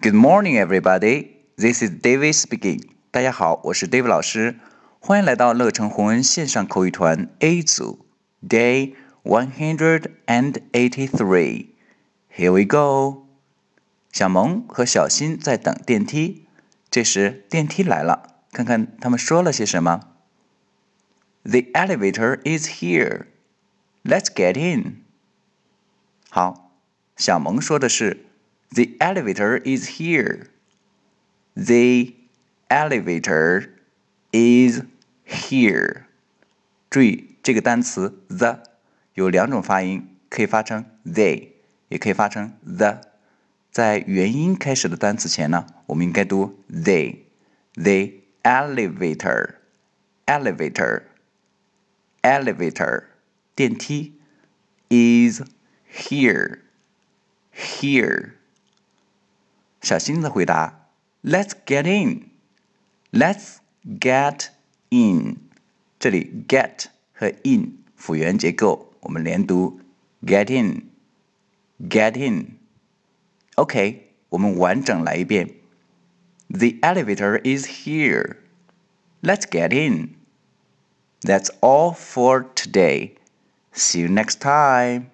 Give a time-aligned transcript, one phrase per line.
[0.00, 1.36] Good morning, everybody.
[1.56, 2.82] This is David speaking.
[3.10, 4.60] 大家好，我是 David 老师，
[5.00, 8.06] 欢迎来到乐成红恩线上口语团 A 组
[8.46, 11.68] Day one hundred and eighty-three.
[12.34, 13.26] Here we go.
[14.12, 16.46] 小萌和小新在等电梯，
[16.90, 20.12] 这时电梯来了，看看他们说了些什么。
[21.42, 23.26] The elevator is here.
[24.04, 25.02] Let's get in.
[26.30, 26.70] 好，
[27.16, 28.26] 小萌说的是。
[28.70, 30.48] The elevator is here.
[31.54, 32.14] The
[32.68, 33.70] elevator
[34.32, 34.82] is
[35.24, 36.02] here.
[36.90, 38.62] 注意这个单词 the
[39.14, 41.48] 有两种发音，可以发成 they，
[41.88, 43.00] 也可以发成 the。
[43.70, 49.56] 在元音开始的单词前呢，我们应该读 they。The elevator,
[50.26, 51.02] elevator,
[52.22, 53.04] elevator，
[53.54, 54.14] 电梯
[54.88, 55.42] is
[55.90, 56.60] here,
[57.54, 58.30] here。
[59.91, 60.87] 小新的回答
[61.21, 62.29] ：“Let's get in.
[63.11, 64.45] Let's get
[64.87, 65.35] in.”
[65.99, 69.81] 这里 “get” 和 “in” 辅元结构，我们连读
[70.25, 70.91] ：“get in,
[71.89, 72.57] get in.”
[73.55, 75.55] OK，我们完整来一遍
[76.47, 78.37] ：“The elevator is here.
[79.21, 80.15] Let's get in.”
[81.19, 83.15] That's all for today.
[83.73, 85.07] See you next time.